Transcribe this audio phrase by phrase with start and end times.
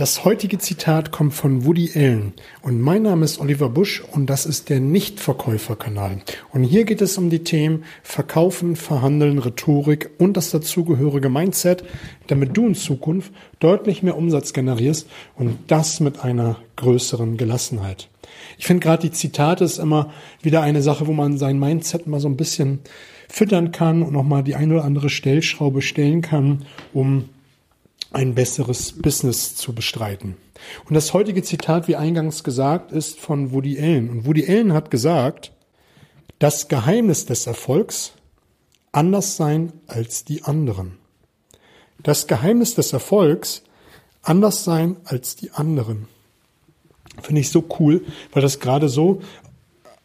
[0.00, 4.46] Das heutige Zitat kommt von Woody Allen und mein Name ist Oliver Busch und das
[4.46, 6.22] ist der Nichtverkäuferkanal.
[6.54, 11.84] Und hier geht es um die Themen Verkaufen, Verhandeln, Rhetorik und das dazugehörige Mindset,
[12.28, 18.08] damit du in Zukunft deutlich mehr Umsatz generierst und das mit einer größeren Gelassenheit.
[18.56, 22.20] Ich finde gerade die Zitate ist immer wieder eine Sache, wo man sein Mindset mal
[22.20, 22.78] so ein bisschen
[23.28, 26.64] füttern kann und nochmal die eine oder andere Stellschraube stellen kann,
[26.94, 27.28] um
[28.12, 30.36] ein besseres Business zu bestreiten.
[30.86, 34.10] Und das heutige Zitat, wie eingangs gesagt, ist von Woody Allen.
[34.10, 35.52] Und Woody Allen hat gesagt,
[36.38, 38.12] das Geheimnis des Erfolgs
[38.92, 40.98] anders sein als die anderen.
[42.02, 43.62] Das Geheimnis des Erfolgs
[44.22, 46.08] anders sein als die anderen.
[47.22, 49.20] Finde ich so cool, weil das gerade so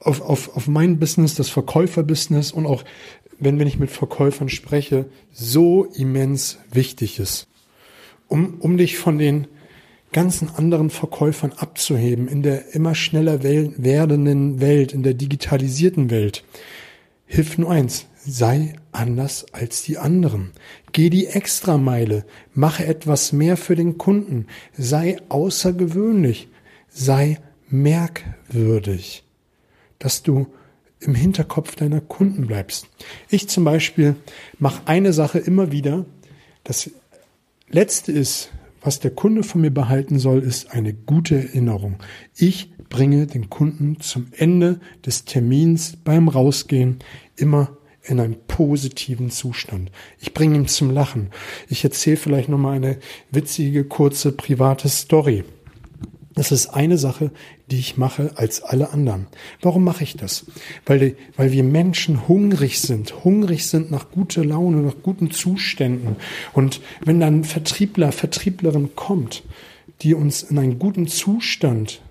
[0.00, 2.84] auf, auf, auf mein Business, das Verkäuferbusiness und auch
[3.38, 7.48] wenn, wenn ich mit Verkäufern spreche, so immens wichtig ist
[8.28, 9.46] um, um dich von den
[10.12, 16.44] ganzen anderen Verkäufern abzuheben in der immer schneller werdenden Welt, in der digitalisierten Welt.
[17.26, 20.52] Hilf nur eins, sei anders als die anderen.
[20.92, 22.24] Geh die Extrameile,
[22.54, 24.46] mache etwas mehr für den Kunden,
[24.76, 26.48] sei außergewöhnlich,
[26.88, 29.24] sei merkwürdig,
[29.98, 30.46] dass du
[31.00, 32.88] im Hinterkopf deiner Kunden bleibst.
[33.28, 34.16] Ich zum Beispiel
[34.58, 36.06] mache eine Sache immer wieder,
[36.64, 36.90] das
[37.68, 38.50] Letzte ist,
[38.80, 41.96] was der Kunde von mir behalten soll, ist eine gute Erinnerung.
[42.36, 47.00] Ich bringe den Kunden zum Ende des Termins beim Rausgehen
[47.34, 49.90] immer in einen positiven Zustand.
[50.20, 51.30] Ich bringe ihn zum Lachen.
[51.68, 52.98] Ich erzähle vielleicht noch mal eine
[53.32, 55.42] witzige, kurze, private Story.
[56.36, 57.30] Das ist eine Sache,
[57.70, 59.26] die ich mache als alle anderen.
[59.62, 60.44] Warum mache ich das?
[60.84, 66.16] Weil, weil wir Menschen hungrig sind, hungrig sind nach guter Laune, nach guten Zuständen.
[66.52, 69.44] Und wenn dann Vertriebler, Vertrieblerin kommt,
[70.02, 72.02] die uns in einen guten Zustand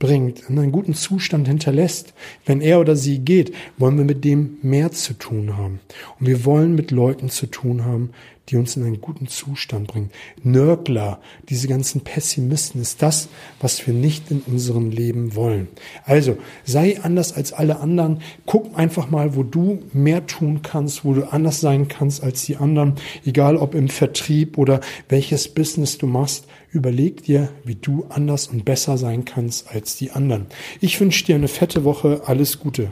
[0.00, 4.58] bringt, in einen guten Zustand hinterlässt, wenn er oder sie geht, wollen wir mit dem
[4.62, 5.78] mehr zu tun haben.
[6.18, 8.10] Und wir wollen mit Leuten zu tun haben,
[8.48, 10.10] die uns in einen guten Zustand bringen.
[10.42, 13.28] Nörgler, diese ganzen Pessimisten ist das,
[13.60, 15.68] was wir nicht in unserem Leben wollen.
[16.04, 18.20] Also sei anders als alle anderen.
[18.46, 22.56] Guck einfach mal, wo du mehr tun kannst, wo du anders sein kannst als die
[22.56, 26.46] anderen, egal ob im Vertrieb oder welches Business du machst.
[26.70, 30.46] Überleg dir, wie du anders und besser sein kannst als die anderen.
[30.80, 32.22] Ich wünsche dir eine fette Woche.
[32.24, 32.88] Alles Gute.